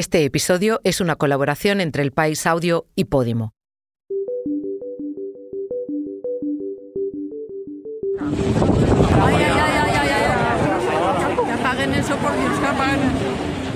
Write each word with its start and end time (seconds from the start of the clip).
Este 0.00 0.24
episodio 0.24 0.80
es 0.82 1.02
una 1.02 1.16
colaboración 1.16 1.82
entre 1.82 2.02
El 2.02 2.10
País 2.10 2.46
Audio 2.46 2.86
y 2.96 3.04
Podimo. 3.04 3.52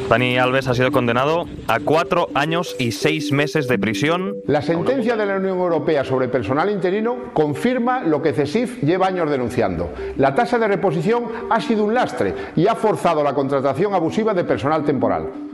Dani 0.09 0.39
Alves 0.39 0.67
ha 0.67 0.73
sido 0.73 0.91
condenado 0.93 1.45
a 1.69 1.81
cuatro 1.81 2.31
años 2.35 2.75
y 2.79 2.93
seis 2.93 3.31
meses 3.31 3.69
de 3.69 3.79
prisión. 3.79 4.33
La 4.47 4.63
sentencia 4.63 5.17
de 5.17 5.27
la 5.27 5.37
Unión 5.37 5.59
Europea 5.59 6.05
sobre 6.05 6.29
personal 6.29 6.71
interino 6.71 7.35
confirma 7.35 8.03
lo 8.03 8.23
que 8.23 8.33
CESIF 8.33 8.83
lleva 8.83 9.09
años 9.09 9.29
denunciando. 9.29 9.93
La 10.17 10.35
tasa 10.35 10.59
de 10.59 10.69
reposición 10.69 11.25
ha 11.51 11.61
sido 11.61 11.85
un 11.85 11.93
lastre 11.93 12.35
y 12.57 12.67
ha 12.67 12.77
forzado 12.77 13.23
la 13.23 13.35
contratación 13.35 13.93
abusiva 13.93 14.33
de 14.33 14.45
personal 14.45 14.87
temporal. 14.87 15.54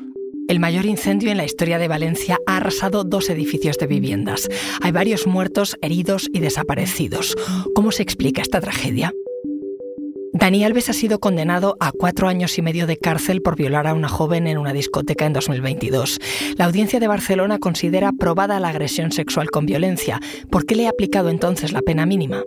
El 0.50 0.58
mayor 0.58 0.84
incendio 0.84 1.30
en 1.30 1.36
la 1.36 1.44
historia 1.44 1.78
de 1.78 1.86
Valencia 1.86 2.40
ha 2.44 2.56
arrasado 2.56 3.04
dos 3.04 3.30
edificios 3.30 3.78
de 3.78 3.86
viviendas. 3.86 4.48
Hay 4.82 4.90
varios 4.90 5.28
muertos, 5.28 5.76
heridos 5.80 6.28
y 6.32 6.40
desaparecidos. 6.40 7.36
¿Cómo 7.72 7.92
se 7.92 8.02
explica 8.02 8.42
esta 8.42 8.60
tragedia? 8.60 9.14
Dani 10.32 10.64
Alves 10.64 10.88
ha 10.88 10.92
sido 10.92 11.20
condenado 11.20 11.76
a 11.78 11.92
cuatro 11.92 12.26
años 12.26 12.58
y 12.58 12.62
medio 12.62 12.88
de 12.88 12.96
cárcel 12.96 13.42
por 13.42 13.54
violar 13.54 13.86
a 13.86 13.94
una 13.94 14.08
joven 14.08 14.48
en 14.48 14.58
una 14.58 14.72
discoteca 14.72 15.24
en 15.24 15.34
2022. 15.34 16.18
La 16.56 16.64
audiencia 16.64 16.98
de 16.98 17.06
Barcelona 17.06 17.60
considera 17.60 18.10
probada 18.10 18.58
la 18.58 18.70
agresión 18.70 19.12
sexual 19.12 19.52
con 19.52 19.66
violencia. 19.66 20.18
¿Por 20.50 20.66
qué 20.66 20.74
le 20.74 20.88
ha 20.88 20.90
aplicado 20.90 21.28
entonces 21.28 21.70
la 21.70 21.82
pena 21.82 22.06
mínima? 22.06 22.42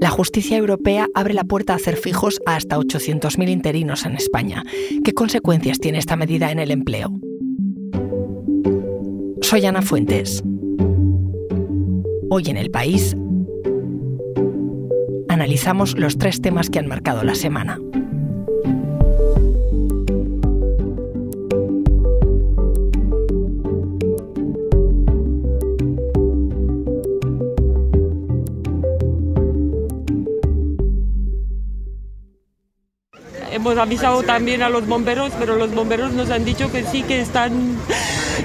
La 0.00 0.08
justicia 0.08 0.56
europea 0.56 1.08
abre 1.14 1.34
la 1.34 1.44
puerta 1.44 1.74
a 1.74 1.76
hacer 1.76 1.96
fijos 1.96 2.40
a 2.46 2.56
hasta 2.56 2.78
800.000 2.78 3.50
interinos 3.50 4.06
en 4.06 4.14
España. 4.14 4.64
¿Qué 5.04 5.12
consecuencias 5.12 5.78
tiene 5.78 5.98
esta 5.98 6.16
medida 6.16 6.50
en 6.50 6.58
el 6.58 6.70
empleo? 6.70 7.20
Soy 9.42 9.66
Ana 9.66 9.82
Fuentes. 9.82 10.42
Hoy 12.30 12.44
en 12.48 12.56
el 12.56 12.70
país 12.70 13.14
analizamos 15.28 15.98
los 15.98 16.16
tres 16.16 16.40
temas 16.40 16.70
que 16.70 16.78
han 16.78 16.86
marcado 16.86 17.22
la 17.22 17.34
semana. 17.34 17.78
Hemos 33.70 33.82
avisado 33.84 34.24
también 34.24 34.64
a 34.64 34.68
los 34.68 34.84
bomberos, 34.88 35.32
pero 35.38 35.54
los 35.54 35.72
bomberos 35.72 36.12
nos 36.12 36.28
han 36.30 36.44
dicho 36.44 36.72
que 36.72 36.82
sí, 36.82 37.04
que 37.04 37.20
están, 37.20 37.78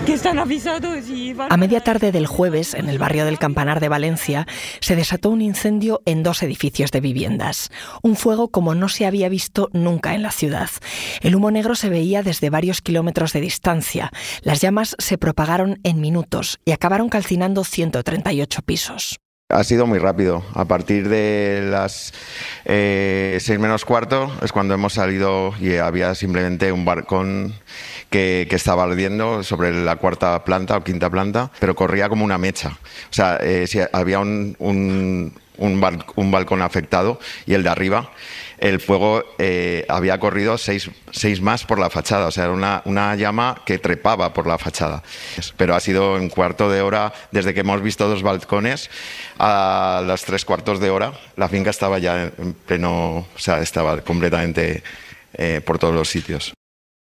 que 0.06 0.14
están 0.14 0.38
avisados. 0.38 1.09
Y 1.09 1.34
van... 1.34 1.52
A 1.52 1.58
media 1.58 1.80
tarde 1.80 2.12
del 2.12 2.28
jueves, 2.28 2.76
en 2.76 2.90
el 2.90 3.00
barrio 3.00 3.26
del 3.26 3.40
Campanar 3.40 3.80
de 3.80 3.90
Valencia, 3.90 4.46
se 4.81 4.96
desató 4.96 5.31
un 5.31 5.42
incendio 5.42 6.03
en 6.06 6.22
dos 6.22 6.44
edificios 6.44 6.92
de 6.92 7.02
viviendas. 7.02 7.72
Un 8.03 8.16
fuego 8.16 8.50
como 8.50 8.76
no 8.76 8.88
se 8.88 9.08
había 9.08 9.28
visto 9.28 9.72
nunca 9.73 10.14
en 10.14 10.22
la 10.22 10.30
ciudad. 10.30 10.70
El 11.22 11.36
humo 11.36 11.50
negro 11.50 11.73
se 11.73 11.90
veía 11.90 12.22
desde 12.22 12.52
varios 12.52 12.81
kilómetros 12.81 13.34
de 13.34 13.42
distancia. 13.42 14.12
Las 14.44 14.62
llamas 14.62 14.96
se 15.00 15.18
propagaron 15.18 15.80
en 15.81 16.02
minutos 16.02 16.59
y 16.66 16.72
acabaron 16.72 17.09
calcinando 17.09 17.64
138 17.64 18.62
pisos. 18.62 19.20
Ha 19.50 19.64
sido 19.64 19.86
muy 19.86 20.00
rápido. 20.00 20.44
A 20.56 20.66
partir 20.66 21.08
de 21.08 21.68
las 21.70 22.14
eh, 22.66 23.38
seis 23.40 23.60
menos 23.60 23.86
cuarto 23.86 24.36
es 24.42 24.52
cuando 24.52 24.74
hemos 24.74 24.94
salido 24.94 25.54
y 25.62 25.76
había 25.76 26.16
simplemente 26.16 26.72
un 26.72 26.84
barcón 26.84 27.54
que, 28.10 28.48
estaba 28.50 28.86
ardiendo 28.86 29.44
sobre 29.44 29.72
la 29.72 29.98
cuarta 29.98 30.44
planta 30.46 30.78
o 30.78 30.84
quinta 30.84 31.12
planta, 31.12 31.52
pero 31.60 31.76
corría 31.76 32.10
como 32.10 32.26
una 32.26 32.40
mecha. 32.40 32.70
O 32.70 33.14
sea, 33.14 33.38
eh, 33.40 33.68
había 33.94 34.18
un, 34.20 35.32
un, 35.58 36.31
balcón 36.31 36.62
afectado 36.62 37.19
y 37.46 37.53
el 37.53 37.63
de 37.63 37.69
arriba 37.69 38.12
el 38.57 38.80
fuego 38.80 39.24
eh, 39.38 39.85
había 39.90 40.19
corrido 40.19 40.57
seis, 40.57 40.90
seis, 41.12 41.41
más 41.41 41.66
por 41.66 41.78
la 41.78 41.90
fachada, 41.90 42.28
o 42.28 42.31
sea, 42.31 42.46
era 42.46 42.53
una, 42.53 42.81
una, 42.85 43.13
llama 43.16 43.62
que 43.66 43.80
trepaba 43.80 44.34
por 44.34 44.47
la 44.47 44.57
fachada. 44.57 45.03
Pero 45.57 45.75
ha 45.75 45.80
sido 45.81 46.16
un 46.16 46.30
cuarto 46.30 46.69
de 46.69 46.81
hora, 46.81 47.13
desde 47.31 47.53
que 47.53 47.59
hemos 47.59 47.81
visto 47.81 48.07
dos 48.07 48.24
balcones, 48.24 48.90
a 49.40 50.02
las 50.06 50.24
tres 50.24 50.46
cuartos 50.46 50.80
de 50.80 50.90
hora, 50.90 51.13
la 51.35 51.50
finca 51.50 51.69
estaba 51.69 52.00
ya 52.00 52.31
en 52.38 52.53
pleno, 52.53 53.18
o 53.18 53.28
sea, 53.40 53.59
estaba 53.59 54.00
completamente 54.01 54.84
eh, 55.34 55.62
por 55.66 55.78
todos 55.78 55.94
los 55.94 56.09
sitios. 56.09 56.53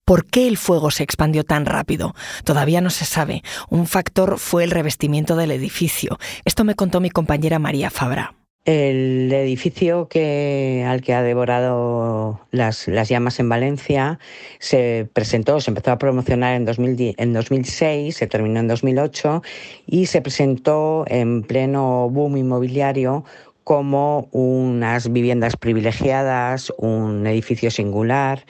¿Por 0.06 0.26
qué 0.26 0.48
el 0.48 0.58
fuego 0.58 0.92
se 0.92 1.04
expandió 1.04 1.46
tan 1.46 1.66
rápido? 1.66 2.14
Todavía 2.44 2.82
no 2.82 2.90
se 2.90 3.06
sabe. 3.06 3.42
Un 3.70 3.88
factor 3.88 4.38
fue 4.38 4.66
el 4.66 4.72
revestimiento 4.72 5.38
del 5.38 5.52
edificio. 5.52 6.20
Esto 6.44 6.66
me 6.66 6.76
contó 6.76 7.00
mi 7.00 7.10
compañera 7.10 7.58
María 7.58 7.90
Fabra. 7.90 8.36
El 8.66 9.30
edificio 9.34 10.08
que, 10.08 10.86
al 10.88 11.02
que 11.02 11.14
ha 11.14 11.22
devorado 11.22 12.40
las, 12.52 12.86
llamas 12.86 13.42
en 13.42 13.50
Valencia 13.50 14.20
se 14.60 15.06
presentó, 15.12 15.60
se 15.60 15.70
empezó 15.70 15.92
a 15.92 15.98
promocionar 15.98 16.56
en, 16.56 16.64
2010, 16.64 17.16
en 17.18 17.34
2006, 17.34 18.16
se 18.16 18.28
terminó 18.28 18.62
en 18.62 18.70
2008 18.70 19.44
y 19.86 20.06
se 20.06 20.22
presentó 20.22 21.04
en 21.08 21.44
pleno 21.44 22.10
boom 22.10 22.38
inmobiliario 22.38 23.26
como 23.66 24.30
unas 24.32 25.12
viviendas 25.12 25.58
privilegiadas, 25.58 26.72
un 26.78 27.28
edificio 27.28 27.70
singular 27.70 28.46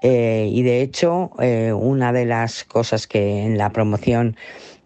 eh, 0.00 0.48
y 0.50 0.62
de 0.62 0.80
hecho 0.80 1.30
eh, 1.40 1.72
una 1.74 2.12
de 2.12 2.24
las 2.24 2.64
cosas 2.64 3.06
que 3.06 3.42
en 3.42 3.58
la 3.58 3.70
promoción 3.70 4.36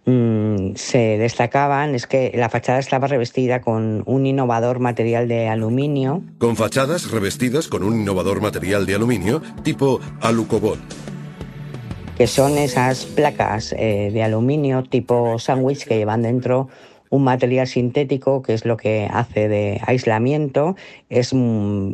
mmm, 0.04 0.74
se 0.74 1.18
destacaban 1.18 1.94
es 1.94 2.06
que 2.06 2.32
la 2.34 2.48
fachada 2.48 2.78
estaba 2.78 3.06
revestida 3.06 3.60
con 3.60 4.02
un 4.06 4.26
innovador 4.26 4.78
material 4.78 5.28
de 5.28 5.48
aluminio. 5.48 6.22
Con 6.38 6.56
fachadas 6.56 7.10
revestidas 7.10 7.68
con 7.68 7.82
un 7.82 8.00
innovador 8.00 8.40
material 8.40 8.86
de 8.86 8.94
aluminio 8.94 9.42
tipo 9.62 10.00
alucobol. 10.20 10.78
Que 12.16 12.26
son 12.26 12.58
esas 12.58 13.04
placas 13.04 13.74
eh, 13.78 14.10
de 14.12 14.22
aluminio 14.22 14.82
tipo 14.82 15.38
sándwich 15.38 15.86
que 15.86 15.96
llevan 15.96 16.22
dentro 16.22 16.68
un 17.12 17.24
material 17.24 17.66
sintético 17.66 18.40
que 18.40 18.54
es 18.54 18.64
lo 18.64 18.78
que 18.78 19.06
hace 19.12 19.46
de 19.46 19.80
aislamiento. 19.86 20.76
Es, 21.10 21.34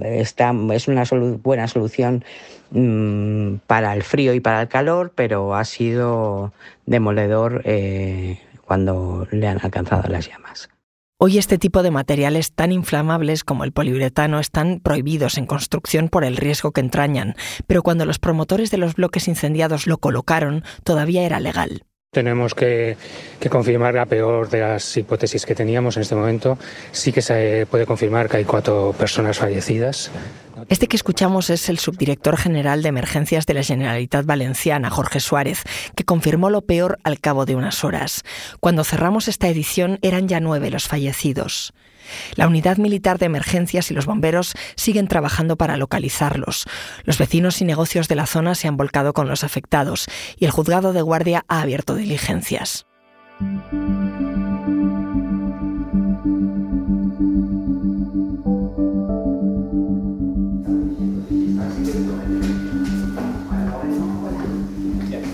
está, 0.04 0.54
es 0.72 0.86
una 0.86 1.04
solu 1.04 1.38
buena 1.42 1.66
solución 1.66 2.24
mmm, 2.70 3.56
para 3.66 3.94
el 3.94 4.02
frío 4.02 4.34
y 4.34 4.40
para 4.40 4.62
el 4.62 4.68
calor, 4.68 5.12
pero 5.14 5.54
ha 5.54 5.64
sido 5.64 6.52
demoledor 6.86 7.62
eh, 7.64 8.40
cuando 8.64 9.26
le 9.30 9.48
han 9.48 9.60
alcanzado 9.62 10.08
las 10.08 10.28
llamas. 10.28 10.68
Hoy 11.20 11.36
este 11.36 11.58
tipo 11.58 11.82
de 11.82 11.90
materiales 11.90 12.52
tan 12.52 12.70
inflamables 12.70 13.42
como 13.42 13.64
el 13.64 13.72
poliuretano 13.72 14.38
están 14.38 14.78
prohibidos 14.78 15.36
en 15.36 15.46
construcción 15.46 16.08
por 16.08 16.22
el 16.22 16.36
riesgo 16.36 16.70
que 16.70 16.80
entrañan, 16.80 17.34
pero 17.66 17.82
cuando 17.82 18.06
los 18.06 18.20
promotores 18.20 18.70
de 18.70 18.78
los 18.78 18.94
bloques 18.94 19.26
incendiados 19.26 19.88
lo 19.88 19.98
colocaron 19.98 20.62
todavía 20.84 21.24
era 21.24 21.40
legal. 21.40 21.82
Tenemos 22.10 22.54
que, 22.54 22.96
que, 23.38 23.50
confirmar 23.50 23.92
la 23.92 24.06
peor 24.06 24.48
de 24.48 24.60
las 24.60 24.96
hipótesis 24.96 25.44
que 25.44 25.54
teníamos 25.54 25.94
en 25.98 26.02
este 26.02 26.14
momento. 26.14 26.56
Sí 26.90 27.12
que 27.12 27.20
se 27.20 27.66
puede 27.70 27.84
confirmar 27.84 28.30
que 28.30 28.38
hay 28.38 28.44
cuatro 28.46 28.94
personas 28.96 29.36
fallecidas. 29.36 30.10
Este 30.70 30.86
que 30.86 30.96
escuchamos 30.96 31.50
es 31.50 31.68
el 31.68 31.78
subdirector 31.78 32.38
general 32.38 32.82
de 32.82 32.88
emergencias 32.88 33.44
de 33.44 33.52
la 33.52 33.62
Generalitat 33.62 34.24
Valenciana, 34.24 34.88
Jorge 34.88 35.20
Suárez, 35.20 35.64
que 35.96 36.04
confirmó 36.04 36.48
lo 36.48 36.62
peor 36.62 36.98
al 37.04 37.20
cabo 37.20 37.44
de 37.44 37.56
unas 37.56 37.84
horas. 37.84 38.24
Cuando 38.58 38.84
cerramos 38.84 39.28
esta 39.28 39.48
edición 39.48 39.98
eran 40.00 40.28
ya 40.28 40.40
nueve 40.40 40.70
los 40.70 40.88
fallecidos. 40.88 41.74
La 42.34 42.46
unidad 42.46 42.78
militar 42.78 43.18
de 43.18 43.26
emergencias 43.26 43.90
y 43.90 43.94
los 43.94 44.06
bomberos 44.06 44.54
siguen 44.76 45.08
trabajando 45.08 45.56
para 45.56 45.76
localizarlos. 45.76 46.66
Los 47.04 47.18
vecinos 47.18 47.60
y 47.60 47.64
negocios 47.64 48.08
de 48.08 48.16
la 48.16 48.26
zona 48.26 48.54
se 48.54 48.68
han 48.68 48.76
volcado 48.76 49.12
con 49.12 49.28
los 49.28 49.44
afectados 49.44 50.06
y 50.36 50.44
el 50.44 50.50
juzgado 50.50 50.92
de 50.92 51.02
guardia 51.02 51.44
ha 51.48 51.60
abierto 51.60 51.94
diligencias. 51.94 52.86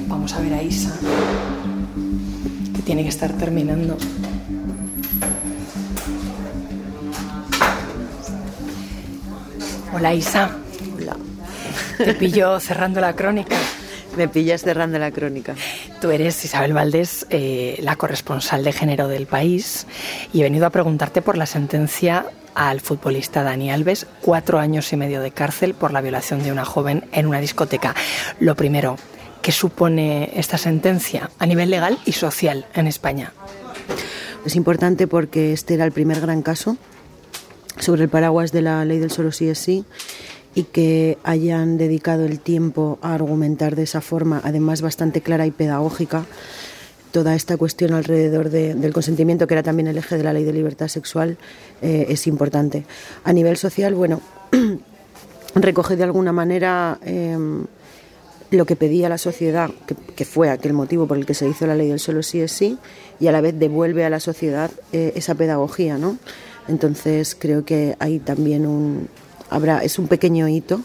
Vamos 0.08 0.34
a 0.34 0.40
ver 0.40 0.54
a 0.54 0.62
Isa, 0.62 0.98
que 2.74 2.82
tiene 2.82 3.02
que 3.02 3.08
estar 3.08 3.32
terminando. 3.32 3.96
Hola 10.04 10.16
Isa. 10.16 10.50
Hola. 10.98 11.16
Te 11.96 12.12
pillo 12.12 12.60
cerrando 12.60 13.00
la 13.00 13.16
crónica. 13.16 13.56
Me 14.18 14.28
pillas 14.28 14.60
cerrando 14.60 14.98
la 14.98 15.10
crónica. 15.10 15.54
Tú 15.98 16.10
eres 16.10 16.44
Isabel 16.44 16.74
Valdés, 16.74 17.26
eh, 17.30 17.78
la 17.80 17.96
corresponsal 17.96 18.62
de 18.64 18.74
género 18.74 19.08
del 19.08 19.24
país, 19.24 19.86
y 20.30 20.40
he 20.40 20.42
venido 20.42 20.66
a 20.66 20.70
preguntarte 20.70 21.22
por 21.22 21.38
la 21.38 21.46
sentencia 21.46 22.26
al 22.54 22.82
futbolista 22.82 23.42
Dani 23.42 23.70
Alves, 23.70 24.06
cuatro 24.20 24.58
años 24.58 24.92
y 24.92 24.98
medio 24.98 25.22
de 25.22 25.30
cárcel 25.30 25.72
por 25.72 25.90
la 25.90 26.02
violación 26.02 26.42
de 26.42 26.52
una 26.52 26.66
joven 26.66 27.06
en 27.12 27.26
una 27.26 27.40
discoteca. 27.40 27.94
Lo 28.40 28.56
primero, 28.56 28.98
¿Qué 29.40 29.52
supone 29.52 30.32
esta 30.36 30.58
sentencia 30.58 31.30
a 31.38 31.46
nivel 31.46 31.70
legal 31.70 31.98
y 32.04 32.12
social 32.12 32.66
en 32.74 32.86
España? 32.86 33.32
Es 34.44 34.54
importante 34.54 35.06
porque 35.06 35.54
este 35.54 35.74
era 35.74 35.86
el 35.86 35.92
primer 35.92 36.20
gran 36.20 36.42
caso 36.42 36.76
sobre 37.78 38.02
el 38.02 38.08
paraguas 38.08 38.52
de 38.52 38.62
la 38.62 38.84
ley 38.84 38.98
del 38.98 39.10
solo 39.10 39.32
sí 39.32 39.48
es 39.48 39.58
sí 39.58 39.84
y 40.54 40.64
que 40.64 41.18
hayan 41.24 41.78
dedicado 41.78 42.24
el 42.24 42.38
tiempo 42.38 42.98
a 43.02 43.14
argumentar 43.14 43.74
de 43.74 43.82
esa 43.82 44.00
forma, 44.00 44.40
además 44.44 44.82
bastante 44.82 45.20
clara 45.20 45.46
y 45.46 45.50
pedagógica, 45.50 46.26
toda 47.10 47.34
esta 47.34 47.56
cuestión 47.56 47.94
alrededor 47.94 48.50
del 48.50 48.92
consentimiento, 48.92 49.46
que 49.46 49.54
era 49.54 49.62
también 49.62 49.86
el 49.86 49.98
eje 49.98 50.16
de 50.16 50.24
la 50.24 50.32
ley 50.32 50.44
de 50.44 50.52
libertad 50.52 50.88
sexual, 50.88 51.38
eh, 51.80 52.06
es 52.08 52.26
importante. 52.26 52.84
A 53.22 53.32
nivel 53.32 53.56
social, 53.56 53.94
bueno, 53.94 54.20
recoge 55.54 55.96
de 55.96 56.02
alguna 56.02 56.32
manera 56.32 56.98
em, 57.02 57.66
lo 58.50 58.66
que 58.66 58.76
pedía 58.76 59.08
la 59.08 59.18
sociedad, 59.18 59.70
que, 60.16 60.24
fue 60.24 60.50
aquel 60.50 60.72
motivo 60.72 61.06
por 61.06 61.16
el 61.16 61.26
que 61.26 61.34
se 61.34 61.48
hizo 61.48 61.66
la 61.66 61.74
ley 61.74 61.88
del 61.88 62.00
solo 62.00 62.22
sí 62.22 62.40
es 62.40 62.50
sí, 62.50 62.78
y 63.20 63.28
a 63.28 63.32
la 63.32 63.40
vez 63.40 63.58
devuelve 63.58 64.04
a 64.04 64.10
la 64.10 64.20
sociedad 64.20 64.70
eh, 64.92 65.12
esa 65.14 65.34
pedagogía, 65.34 65.98
¿no? 65.98 66.18
Entonces 66.68 67.36
creo 67.38 67.64
que 67.64 67.96
hay 67.98 68.18
también 68.18 68.66
un, 68.66 69.08
habrá, 69.50 69.82
es 69.82 69.98
un 69.98 70.08
pequeño 70.08 70.48
hito 70.48 70.80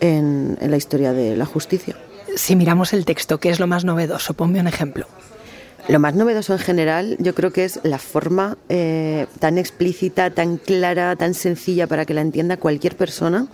en, 0.00 0.58
la 0.60 0.76
historia 0.76 1.12
de 1.12 1.36
la 1.36 1.46
justicia. 1.46 1.96
Si 2.36 2.56
miramos 2.56 2.92
el 2.92 3.04
texto, 3.04 3.38
¿qué 3.38 3.50
es 3.50 3.60
lo 3.60 3.66
más 3.66 3.84
novedoso? 3.84 4.34
Ponme 4.34 4.60
un 4.60 4.66
ejemplo. 4.66 5.06
Lo 5.88 5.98
más 5.98 6.14
novedoso 6.14 6.52
en 6.52 6.60
general 6.60 7.16
yo 7.18 7.34
creo 7.34 7.52
que 7.52 7.64
es 7.64 7.80
la 7.82 7.98
forma 7.98 8.56
eh, 8.68 9.26
tan 9.40 9.58
explícita, 9.58 10.30
tan 10.30 10.56
clara, 10.56 11.16
tan 11.16 11.34
sencilla 11.34 11.88
para 11.88 12.04
que 12.04 12.14
la 12.14 12.20
entienda 12.20 12.56
cualquier 12.56 12.96
persona, 12.96 13.48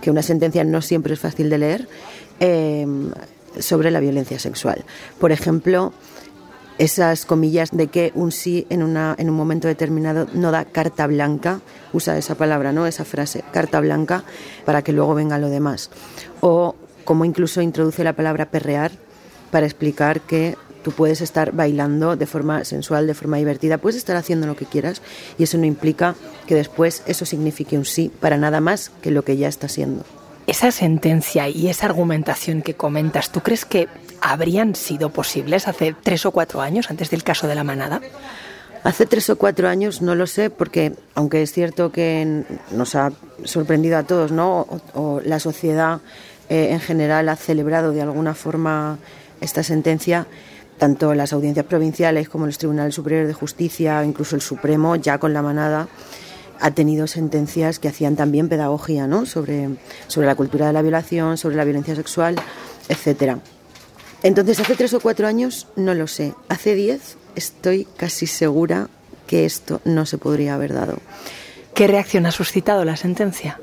que 0.00 0.10
una 0.10 0.22
sentencia 0.22 0.64
no 0.64 0.80
siempre 0.80 1.12
es 1.12 1.20
fácil 1.20 1.50
de 1.50 1.58
leer, 1.58 1.88
eh, 2.40 2.86
sobre 3.58 3.90
la 3.90 4.00
violencia 4.00 4.38
sexual. 4.38 4.84
Por 5.18 5.30
ejemplo, 5.30 5.92
esas 6.78 7.24
comillas 7.26 7.70
de 7.70 7.88
que 7.88 8.12
un 8.14 8.32
sí 8.32 8.66
en, 8.70 8.82
una, 8.82 9.14
en 9.18 9.30
un 9.30 9.36
momento 9.36 9.68
determinado 9.68 10.26
no 10.34 10.50
da 10.50 10.64
carta 10.64 11.06
blanca, 11.06 11.60
usa 11.92 12.18
esa 12.18 12.34
palabra, 12.34 12.72
¿no? 12.72 12.86
esa 12.86 13.04
frase, 13.04 13.44
carta 13.52 13.80
blanca, 13.80 14.24
para 14.64 14.82
que 14.82 14.92
luego 14.92 15.14
venga 15.14 15.38
lo 15.38 15.48
demás. 15.48 15.90
O 16.40 16.74
como 17.04 17.24
incluso 17.24 17.62
introduce 17.62 18.02
la 18.02 18.14
palabra 18.14 18.46
perrear 18.46 18.92
para 19.50 19.66
explicar 19.66 20.20
que 20.20 20.56
tú 20.82 20.92
puedes 20.92 21.20
estar 21.20 21.52
bailando 21.52 22.16
de 22.16 22.26
forma 22.26 22.64
sensual, 22.64 23.06
de 23.06 23.14
forma 23.14 23.38
divertida, 23.38 23.78
puedes 23.78 23.96
estar 23.96 24.16
haciendo 24.16 24.46
lo 24.46 24.56
que 24.56 24.66
quieras 24.66 25.00
y 25.38 25.44
eso 25.44 25.58
no 25.58 25.64
implica 25.64 26.14
que 26.46 26.54
después 26.54 27.02
eso 27.06 27.24
signifique 27.24 27.78
un 27.78 27.84
sí 27.84 28.10
para 28.20 28.36
nada 28.36 28.60
más 28.60 28.90
que 29.00 29.10
lo 29.10 29.24
que 29.24 29.36
ya 29.36 29.48
está 29.48 29.68
siendo. 29.68 30.04
Esa 30.46 30.70
sentencia 30.70 31.48
y 31.48 31.68
esa 31.68 31.86
argumentación 31.86 32.60
que 32.60 32.74
comentas, 32.74 33.32
¿tú 33.32 33.40
crees 33.40 33.64
que 33.64 33.88
habrían 34.24 34.74
sido 34.74 35.10
posibles 35.10 35.68
hace 35.68 35.94
tres 36.02 36.24
o 36.24 36.32
cuatro 36.32 36.62
años, 36.62 36.90
antes 36.90 37.10
del 37.10 37.22
caso 37.22 37.46
de 37.46 37.54
la 37.54 37.62
manada? 37.62 38.00
Hace 38.82 39.04
tres 39.04 39.28
o 39.28 39.36
cuatro 39.36 39.68
años 39.68 40.00
no 40.00 40.14
lo 40.14 40.26
sé, 40.26 40.48
porque 40.48 40.94
aunque 41.14 41.42
es 41.42 41.52
cierto 41.52 41.92
que 41.92 42.44
nos 42.70 42.94
ha 42.94 43.12
sorprendido 43.44 43.98
a 43.98 44.02
todos, 44.04 44.32
¿no? 44.32 44.66
O, 44.94 45.20
la 45.22 45.38
sociedad 45.40 46.00
eh, 46.48 46.68
en 46.70 46.80
general 46.80 47.28
ha 47.28 47.36
celebrado 47.36 47.92
de 47.92 48.00
alguna 48.00 48.34
forma 48.34 48.98
esta 49.42 49.62
sentencia, 49.62 50.26
tanto 50.78 51.14
las 51.14 51.34
audiencias 51.34 51.66
provinciales 51.66 52.30
como 52.30 52.46
los 52.46 52.56
tribunales 52.56 52.94
superiores 52.94 53.28
de 53.28 53.34
justicia, 53.34 54.02
incluso 54.04 54.36
el 54.36 54.42
Supremo, 54.42 54.96
ya 54.96 55.18
con 55.18 55.34
la 55.34 55.42
manada, 55.42 55.86
ha 56.60 56.70
tenido 56.70 57.06
sentencias 57.06 57.78
que 57.78 57.88
hacían 57.88 58.16
también 58.16 58.48
pedagogía 58.48 59.06
¿no? 59.06 59.26
sobre, 59.26 59.68
sobre 60.06 60.26
la 60.26 60.34
cultura 60.34 60.66
de 60.66 60.72
la 60.72 60.80
violación, 60.80 61.36
sobre 61.36 61.56
la 61.56 61.64
violencia 61.64 61.94
sexual, 61.94 62.36
etcétera. 62.88 63.38
Entonces, 64.24 64.58
hace 64.58 64.74
tres 64.74 64.94
o 64.94 65.00
cuatro 65.00 65.26
años 65.26 65.68
no 65.76 65.92
lo 65.92 66.06
sé. 66.06 66.32
Hace 66.48 66.74
diez 66.74 67.18
estoy 67.36 67.86
casi 67.98 68.26
segura 68.26 68.88
que 69.26 69.44
esto 69.44 69.82
no 69.84 70.06
se 70.06 70.16
podría 70.16 70.54
haber 70.54 70.72
dado. 70.72 70.96
¿Qué 71.74 71.88
reacción 71.88 72.24
ha 72.24 72.30
suscitado 72.30 72.86
la 72.86 72.96
sentencia? 72.96 73.60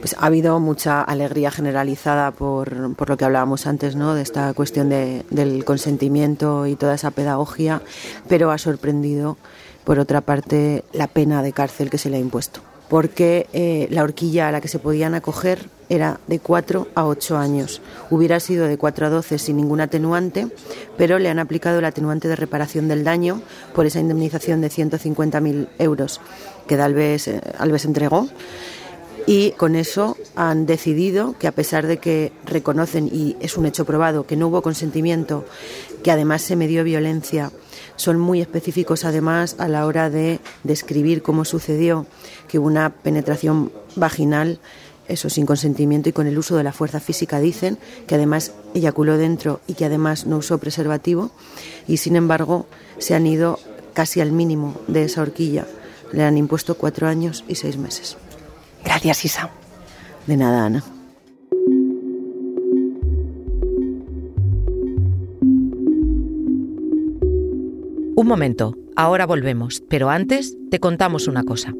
Pues 0.00 0.14
ha 0.18 0.26
habido 0.26 0.60
mucha 0.60 1.00
alegría 1.00 1.50
generalizada 1.50 2.30
por, 2.30 2.94
por 2.94 3.08
lo 3.08 3.16
que 3.16 3.24
hablábamos 3.24 3.66
antes, 3.66 3.96
¿no? 3.96 4.14
De 4.14 4.20
esta 4.20 4.52
cuestión 4.52 4.90
de, 4.90 5.24
del 5.30 5.64
consentimiento 5.64 6.66
y 6.66 6.76
toda 6.76 6.94
esa 6.94 7.10
pedagogía, 7.10 7.80
pero 8.28 8.50
ha 8.50 8.58
sorprendido, 8.58 9.38
por 9.84 9.98
otra 9.98 10.20
parte, 10.20 10.84
la 10.92 11.06
pena 11.06 11.42
de 11.42 11.54
cárcel 11.54 11.88
que 11.88 11.96
se 11.96 12.10
le 12.10 12.18
ha 12.18 12.20
impuesto 12.20 12.60
porque 12.92 13.46
eh, 13.54 13.86
la 13.88 14.02
horquilla 14.02 14.48
a 14.48 14.52
la 14.52 14.60
que 14.60 14.68
se 14.68 14.78
podían 14.78 15.14
acoger 15.14 15.70
era 15.88 16.20
de 16.26 16.40
4 16.40 16.88
a 16.94 17.06
8 17.06 17.38
años. 17.38 17.80
Hubiera 18.10 18.38
sido 18.38 18.66
de 18.66 18.76
4 18.76 19.06
a 19.06 19.08
12 19.08 19.38
sin 19.38 19.56
ningún 19.56 19.80
atenuante, 19.80 20.48
pero 20.98 21.18
le 21.18 21.30
han 21.30 21.38
aplicado 21.38 21.78
el 21.78 21.86
atenuante 21.86 22.28
de 22.28 22.36
reparación 22.36 22.88
del 22.88 23.02
daño 23.02 23.40
por 23.74 23.86
esa 23.86 23.98
indemnización 23.98 24.60
de 24.60 24.68
150.000 24.68 25.68
euros 25.78 26.20
que 26.68 26.74
Alves, 26.74 27.28
eh, 27.28 27.40
Alves 27.56 27.86
entregó. 27.86 28.28
Y 29.24 29.52
con 29.52 29.74
eso 29.74 30.18
han 30.36 30.66
decidido 30.66 31.34
que 31.38 31.48
a 31.48 31.52
pesar 31.52 31.86
de 31.86 31.96
que 31.96 32.30
reconocen, 32.44 33.08
y 33.10 33.38
es 33.40 33.56
un 33.56 33.64
hecho 33.64 33.86
probado, 33.86 34.26
que 34.26 34.36
no 34.36 34.48
hubo 34.48 34.60
consentimiento, 34.60 35.46
que 36.02 36.10
además 36.10 36.42
se 36.42 36.56
medió 36.56 36.84
violencia, 36.84 37.52
son 37.96 38.18
muy 38.18 38.40
específicos 38.40 39.04
además 39.04 39.56
a 39.58 39.68
la 39.68 39.86
hora 39.86 40.10
de 40.10 40.40
describir 40.64 41.22
cómo 41.22 41.44
sucedió 41.44 42.06
que 42.48 42.58
hubo 42.58 42.66
una 42.66 42.90
penetración 42.90 43.72
vaginal, 43.96 44.58
eso 45.08 45.28
sin 45.28 45.46
consentimiento 45.46 46.08
y 46.08 46.12
con 46.12 46.26
el 46.26 46.38
uso 46.38 46.56
de 46.56 46.64
la 46.64 46.72
fuerza 46.72 47.00
física 47.00 47.40
dicen, 47.40 47.78
que 48.06 48.14
además 48.14 48.52
eyaculó 48.74 49.18
dentro 49.18 49.60
y 49.66 49.74
que 49.74 49.84
además 49.84 50.26
no 50.26 50.38
usó 50.38 50.58
preservativo 50.58 51.30
y 51.86 51.98
sin 51.98 52.16
embargo 52.16 52.66
se 52.98 53.14
han 53.14 53.26
ido 53.26 53.58
casi 53.94 54.20
al 54.20 54.32
mínimo 54.32 54.80
de 54.88 55.04
esa 55.04 55.22
horquilla. 55.22 55.66
Le 56.12 56.24
han 56.24 56.36
impuesto 56.36 56.76
cuatro 56.76 57.08
años 57.08 57.44
y 57.48 57.54
seis 57.56 57.76
meses. 57.76 58.16
Gracias, 58.84 59.24
Isa. 59.24 59.50
De 60.26 60.36
nada, 60.36 60.66
Ana. 60.66 60.84
Un 68.22 68.28
momento, 68.28 68.76
ahora 68.94 69.26
volvemos, 69.26 69.82
pero 69.90 70.08
antes 70.08 70.56
te 70.70 70.78
contamos 70.78 71.26
una 71.26 71.42
cosa. 71.42 71.72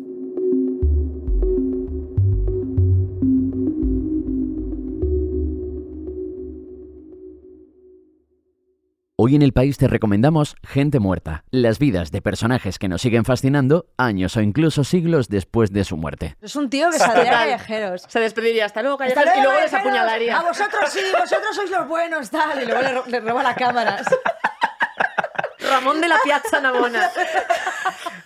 Hoy 9.14 9.36
en 9.36 9.42
el 9.42 9.52
país 9.52 9.78
te 9.78 9.86
recomendamos 9.86 10.56
Gente 10.64 10.98
Muerta, 10.98 11.44
las 11.52 11.78
vidas 11.78 12.10
de 12.10 12.20
personajes 12.20 12.80
que 12.80 12.88
nos 12.88 13.02
siguen 13.02 13.24
fascinando 13.24 13.86
años 13.96 14.36
o 14.36 14.40
incluso 14.40 14.82
siglos 14.82 15.28
después 15.28 15.72
de 15.72 15.84
su 15.84 15.96
muerte. 15.96 16.36
Es 16.42 16.56
un 16.56 16.68
tío 16.68 16.90
que 16.90 16.98
saldría 16.98 17.30
a 17.30 17.44
callejeros. 17.44 18.02
Se 18.08 18.18
despediría, 18.18 18.66
hasta 18.66 18.82
luego 18.82 18.98
callejeros, 18.98 19.32
y 19.38 19.42
luego 19.42 19.60
les 19.60 19.72
apuñalaría. 19.72 20.40
A 20.40 20.42
vosotros 20.42 20.90
sí, 20.90 21.02
vosotros 21.16 21.54
sois 21.54 21.70
los 21.70 21.86
buenos, 21.86 22.28
tal, 22.30 22.60
y 22.60 22.66
luego 22.66 23.04
le, 23.06 23.12
le 23.12 23.20
roba 23.20 23.44
la 23.44 23.54
cámara. 23.54 24.02
Ramón 25.72 26.00
de 26.00 26.08
la 26.08 26.16
Piazza 26.22 26.60
Navona. 26.60 27.10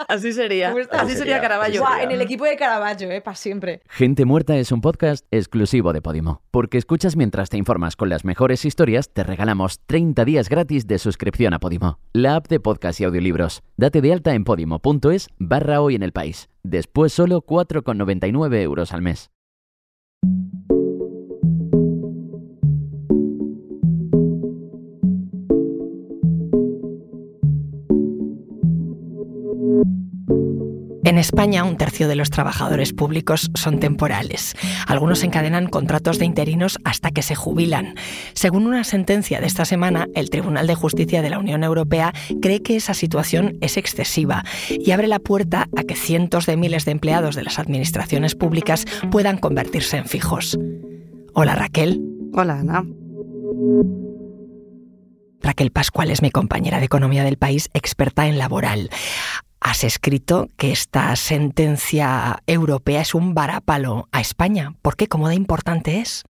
Así 0.09 0.33
sería. 0.33 0.75
Así 0.91 1.17
sería 1.17 1.41
Caravaggio. 1.41 1.85
en 2.01 2.11
el 2.11 2.21
equipo 2.21 2.45
de 2.45 2.57
Caravaggio, 2.57 3.11
eh, 3.11 3.21
para 3.21 3.37
siempre. 3.37 3.83
Gente 3.89 4.25
Muerta 4.25 4.57
es 4.57 4.73
un 4.73 4.81
podcast 4.81 5.25
exclusivo 5.31 5.93
de 5.93 6.03
Podimo. 6.03 6.43
Porque 6.51 6.79
escuchas 6.79 7.17
mientras 7.17 7.49
te 7.49 7.57
informas 7.57 7.95
con 7.95 8.09
las 8.09 8.25
mejores 8.25 8.65
historias, 8.65 9.11
te 9.13 9.23
regalamos 9.23 9.81
30 9.87 10.25
días 10.25 10.49
gratis 10.49 10.87
de 10.87 10.99
suscripción 10.99 11.55
a 11.55 11.61
Podimo, 11.61 11.99
la 12.13 12.37
app 12.37 12.49
de 12.49 12.59
podcast 12.59 13.01
y 13.01 13.05
audiolibros. 13.05 13.63
Date 13.77 14.01
de 14.01 14.13
alta 14.13 14.35
en 14.35 14.45
podimo.es 14.45 15.29
barra 15.39 15.81
hoy 15.81 15.95
en 15.95 16.03
el 16.03 16.13
país. 16.13 16.49
Después 16.63 17.13
solo 17.13 17.43
4,99 17.43 18.61
euros 18.61 18.93
al 18.93 19.03
mes. 19.03 19.31
En 31.17 31.21
España, 31.21 31.65
un 31.65 31.79
tercio 31.79 32.09
de 32.09 32.15
los 32.15 32.29
trabajadores 32.29 32.93
públicos 32.93 33.51
son 33.55 33.81
temporales. 33.81 34.55
Algunos 34.87 35.25
encadenan 35.25 35.67
contratos 35.67 36.19
de 36.19 36.27
interinos 36.27 36.77
hasta 36.85 37.11
que 37.11 37.23
se 37.23 37.35
jubilan. 37.35 37.95
Según 38.35 38.67
una 38.67 38.85
sentencia 38.85 39.41
de 39.41 39.47
esta 39.47 39.65
semana, 39.65 40.09
el 40.15 40.29
Tribunal 40.29 40.67
de 40.67 40.75
Justicia 40.75 41.23
de 41.23 41.31
la 41.31 41.39
Unión 41.39 41.65
Europea 41.65 42.13
cree 42.43 42.63
que 42.63 42.77
esa 42.77 42.93
situación 42.93 43.57
es 43.63 43.79
excesiva 43.79 44.45
y 44.69 44.91
abre 44.91 45.07
la 45.07 45.19
puerta 45.19 45.69
a 45.75 45.85
que 45.85 45.97
cientos 45.97 46.45
de 46.45 46.59
miles 46.59 46.85
de 46.85 46.91
empleados 46.91 47.35
de 47.35 47.45
las 47.45 47.59
administraciones 47.59 48.35
públicas 48.35 48.85
puedan 49.11 49.39
convertirse 49.39 49.97
en 49.97 50.05
fijos. 50.05 50.59
Hola 51.33 51.55
Raquel. 51.55 51.99
Hola 52.35 52.59
Ana. 52.59 52.85
Raquel 55.41 55.71
Pascual 55.71 56.11
es 56.11 56.21
mi 56.21 56.31
compañera 56.31 56.79
de 56.79 56.85
Economía 56.85 57.25
del 57.25 57.39
País, 57.39 57.71
experta 57.73 58.27
en 58.27 58.37
laboral 58.37 58.91
has 59.67 59.83
escrito 59.83 60.49
que 60.57 60.71
esta 60.71 61.17
sentencia 61.17 62.41
europea 62.47 63.01
es 63.01 63.17
un 63.17 63.35
varapalo 63.35 64.09
a 64.13 64.21
España. 64.21 64.77
¿Por 64.81 64.95
qué? 64.95 65.09
¿Cómo 65.09 65.29
de 65.29 65.35
importante 65.35 65.99
es? 65.99 66.25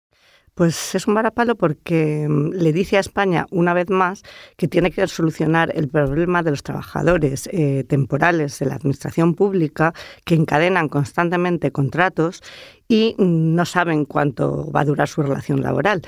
Pues 0.54 0.94
es 0.94 1.08
un 1.08 1.14
varapalo 1.14 1.56
porque 1.56 2.28
mm, 2.28 2.52
le 2.52 2.72
dice 2.72 2.96
a 2.96 3.00
España 3.00 3.46
una 3.50 3.74
vez 3.74 3.90
más 3.90 4.22
que 4.56 4.68
tiene 4.68 4.92
que 4.92 5.04
solucionar 5.08 5.72
el 5.74 5.88
problema 5.88 6.44
de 6.44 6.52
los 6.52 6.62
trabajadores 6.62 7.48
eh, 7.52 7.82
temporales 7.88 8.60
de 8.60 8.66
la 8.66 8.76
administración 8.76 9.34
pública 9.34 9.94
que 10.24 10.36
encadenan 10.36 10.88
constantemente 10.88 11.72
contratos 11.72 12.40
y 12.86 13.16
mm, 13.18 13.56
no 13.56 13.64
saben 13.64 14.04
cuánto 14.04 14.70
va 14.70 14.82
a 14.82 14.84
durar 14.84 15.08
su 15.08 15.22
relación 15.22 15.60
laboral. 15.60 16.02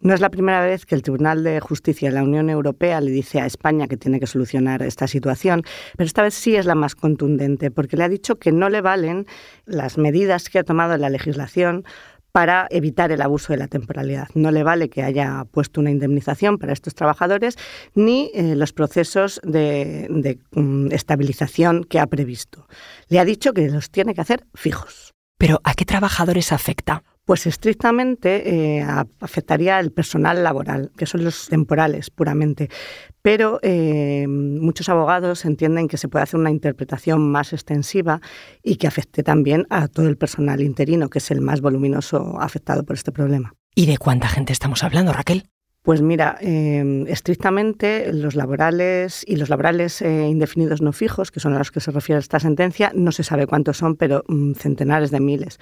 No 0.00 0.14
es 0.14 0.20
la 0.20 0.30
primera 0.30 0.64
vez 0.64 0.86
que 0.86 0.94
el 0.94 1.02
Tribunal 1.02 1.42
de 1.42 1.58
Justicia 1.58 2.08
de 2.08 2.14
la 2.14 2.22
Unión 2.22 2.50
Europea 2.50 3.00
le 3.00 3.10
dice 3.10 3.40
a 3.40 3.46
España 3.46 3.88
que 3.88 3.96
tiene 3.96 4.20
que 4.20 4.28
solucionar 4.28 4.82
esta 4.82 5.08
situación, 5.08 5.64
pero 5.96 6.06
esta 6.06 6.22
vez 6.22 6.34
sí 6.34 6.54
es 6.54 6.66
la 6.66 6.76
más 6.76 6.94
contundente, 6.94 7.72
porque 7.72 7.96
le 7.96 8.04
ha 8.04 8.08
dicho 8.08 8.36
que 8.36 8.52
no 8.52 8.68
le 8.68 8.80
valen 8.80 9.26
las 9.66 9.98
medidas 9.98 10.50
que 10.50 10.60
ha 10.60 10.64
tomado 10.64 10.96
la 10.96 11.10
legislación 11.10 11.84
para 12.30 12.68
evitar 12.70 13.10
el 13.10 13.22
abuso 13.22 13.52
de 13.52 13.58
la 13.58 13.66
temporalidad. 13.66 14.28
No 14.34 14.52
le 14.52 14.62
vale 14.62 14.88
que 14.88 15.02
haya 15.02 15.44
puesto 15.50 15.80
una 15.80 15.90
indemnización 15.90 16.58
para 16.58 16.72
estos 16.72 16.94
trabajadores 16.94 17.56
ni 17.94 18.30
eh, 18.34 18.54
los 18.54 18.72
procesos 18.72 19.40
de, 19.42 20.38
mm, 20.52 20.92
estabilización 20.92 21.82
que 21.82 21.98
ha 21.98 22.06
previsto. 22.06 22.68
Le 23.08 23.18
ha 23.18 23.24
dicho 23.24 23.52
que 23.52 23.68
los 23.68 23.90
tiene 23.90 24.14
que 24.14 24.20
hacer 24.20 24.46
fijos. 24.54 25.12
Pero 25.38 25.60
¿a 25.64 25.74
qué 25.74 25.84
trabajadores 25.84 26.52
afecta? 26.52 27.02
Pues 27.28 27.46
estrictamente 27.46 28.78
eh, 28.78 28.82
afectaría 29.20 29.76
al 29.76 29.92
personal 29.92 30.42
laboral, 30.42 30.92
que 30.96 31.04
son 31.04 31.24
los 31.24 31.48
temporales 31.48 32.08
puramente. 32.08 32.70
Pero 33.20 33.60
eh, 33.62 34.26
muchos 34.26 34.88
abogados 34.88 35.44
entienden 35.44 35.88
que 35.88 35.98
se 35.98 36.08
puede 36.08 36.22
hacer 36.22 36.40
una 36.40 36.50
interpretación 36.50 37.30
más 37.30 37.52
extensiva 37.52 38.22
y 38.62 38.76
que 38.76 38.86
afecte 38.86 39.22
también 39.22 39.66
a 39.68 39.88
todo 39.88 40.08
el 40.08 40.16
personal 40.16 40.62
interino, 40.62 41.10
que 41.10 41.18
es 41.18 41.30
el 41.30 41.42
más 41.42 41.60
voluminoso 41.60 42.40
afectado 42.40 42.82
por 42.84 42.96
este 42.96 43.12
problema. 43.12 43.52
¿Y 43.74 43.84
de 43.84 43.98
cuánta 43.98 44.28
gente 44.28 44.54
estamos 44.54 44.82
hablando, 44.82 45.12
Raquel? 45.12 45.50
Pues 45.82 46.00
mira, 46.00 46.38
eh, 46.40 47.04
estrictamente 47.08 48.10
los 48.10 48.36
laborales 48.36 49.22
y 49.26 49.36
los 49.36 49.50
laborales 49.50 50.00
indefinidos 50.00 50.80
no 50.80 50.94
fijos, 50.94 51.30
que 51.30 51.40
son 51.40 51.52
a 51.52 51.58
los 51.58 51.72
que 51.72 51.80
se 51.80 51.90
refiere 51.90 52.20
esta 52.20 52.40
sentencia, 52.40 52.90
no 52.94 53.12
se 53.12 53.22
sabe 53.22 53.46
cuántos 53.46 53.76
son, 53.76 53.96
pero 53.96 54.24
mm, 54.28 54.54
centenares 54.54 55.10
de 55.10 55.20
miles. 55.20 55.58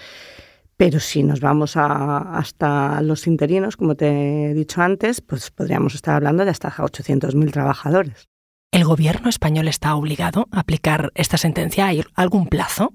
Pero 0.77 1.01
si 1.01 1.23
nos 1.23 1.41
vamos 1.41 1.77
hasta 1.77 3.01
los 3.01 3.27
interinos, 3.27 3.77
como 3.77 3.95
te 3.95 4.51
he 4.51 4.55
dicho 4.55 4.83
antes, 4.83 5.23
pues 5.23 5.51
podríamos 5.51 5.95
estar 5.95 6.15
hablando 6.15 6.45
de 6.45 6.51
hasta 6.51 6.71
800.000 6.71 7.51
trabajadores. 7.51 8.29
¿El 8.73 8.85
gobierno 8.85 9.31
español 9.31 9.69
está 9.69 9.95
obligado 9.95 10.49
a 10.51 10.61
aplicar 10.61 11.13
esta 11.15 11.39
sentencia? 11.39 11.87
¿Hay 11.87 12.05
algún 12.15 12.47
plazo? 12.47 12.93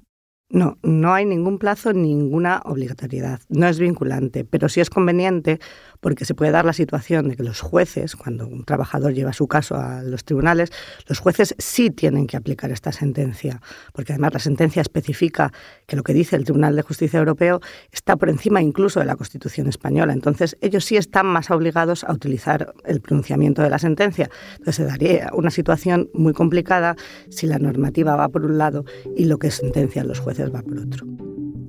No, 0.47 0.77
no 0.83 1.13
hay 1.13 1.25
ningún 1.25 1.57
plazo, 1.57 1.93
ninguna 1.93 2.61
obligatoriedad. 2.65 3.39
No 3.47 3.67
es 3.67 3.79
vinculante, 3.79 4.43
pero 4.43 4.69
sí 4.69 4.81
es 4.81 4.89
conveniente 4.89 5.59
porque 6.01 6.25
se 6.25 6.35
puede 6.35 6.51
dar 6.51 6.65
la 6.65 6.73
situación 6.73 7.29
de 7.29 7.37
que 7.37 7.43
los 7.43 7.61
jueces, 7.61 8.15
cuando 8.15 8.47
un 8.47 8.65
trabajador 8.65 9.13
lleva 9.13 9.31
su 9.31 9.47
caso 9.47 9.75
a 9.75 10.01
los 10.01 10.25
tribunales, 10.25 10.71
los 11.07 11.19
jueces 11.19 11.55
sí 11.57 11.89
tienen 11.91 12.27
que 12.27 12.35
aplicar 12.35 12.71
esta 12.71 12.91
sentencia, 12.91 13.61
porque 13.93 14.13
además 14.13 14.33
la 14.33 14.39
sentencia 14.39 14.81
especifica 14.81 15.53
que 15.87 15.95
lo 15.95 16.03
que 16.03 16.13
dice 16.13 16.35
el 16.35 16.43
Tribunal 16.43 16.75
de 16.75 16.81
Justicia 16.81 17.19
Europeo 17.19 17.61
está 17.91 18.17
por 18.17 18.29
encima 18.29 18.61
incluso 18.61 18.99
de 18.99 19.05
la 19.05 19.15
Constitución 19.15 19.67
española. 19.67 20.13
Entonces, 20.13 20.57
ellos 20.61 20.83
sí 20.85 20.97
están 20.97 21.27
más 21.27 21.51
obligados 21.51 22.03
a 22.03 22.11
utilizar 22.11 22.73
el 22.85 22.99
pronunciamiento 23.01 23.61
de 23.61 23.69
la 23.69 23.79
sentencia. 23.79 24.29
Entonces, 24.53 24.75
se 24.75 24.85
daría 24.85 25.29
una 25.33 25.51
situación 25.51 26.09
muy 26.13 26.33
complicada 26.33 26.95
si 27.29 27.45
la 27.47 27.59
normativa 27.59 28.15
va 28.15 28.29
por 28.29 28.45
un 28.45 28.57
lado 28.57 28.85
y 29.15 29.25
lo 29.25 29.37
que 29.37 29.51
sentencian 29.51 30.07
los 30.07 30.19
jueces 30.19 30.53
va 30.53 30.61
por 30.61 30.79
otro. 30.79 31.05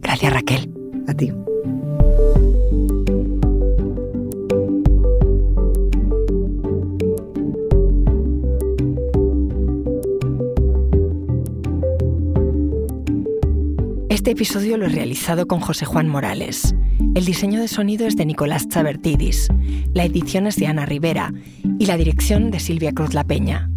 Gracias, 0.00 0.32
Raquel. 0.32 0.72
A 1.06 1.14
ti. 1.14 1.32
Este 14.12 14.32
episodio 14.32 14.76
lo 14.76 14.84
he 14.84 14.90
realizado 14.90 15.46
con 15.46 15.60
José 15.60 15.86
Juan 15.86 16.06
Morales. 16.06 16.74
El 17.14 17.24
diseño 17.24 17.62
de 17.62 17.66
sonido 17.66 18.06
es 18.06 18.14
de 18.14 18.26
Nicolás 18.26 18.68
Chabertidis, 18.68 19.48
la 19.94 20.04
edición 20.04 20.46
es 20.46 20.56
de 20.56 20.66
Ana 20.66 20.84
Rivera 20.84 21.32
y 21.78 21.86
la 21.86 21.96
dirección 21.96 22.50
de 22.50 22.60
Silvia 22.60 22.92
Cruz 22.92 23.14
La 23.14 23.24
Peña. 23.24 23.70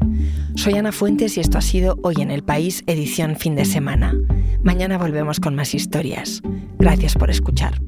Soy 0.55 0.73
Ana 0.73 0.91
Fuentes 0.91 1.37
y 1.37 1.39
esto 1.39 1.57
ha 1.57 1.61
sido 1.61 1.97
Hoy 2.03 2.15
en 2.19 2.31
el 2.31 2.43
País, 2.43 2.83
edición 2.85 3.37
fin 3.37 3.55
de 3.55 3.63
semana. 3.63 4.13
Mañana 4.61 4.97
volvemos 4.97 5.39
con 5.39 5.55
más 5.55 5.73
historias. 5.73 6.41
Gracias 6.79 7.13
por 7.13 7.29
escuchar. 7.29 7.79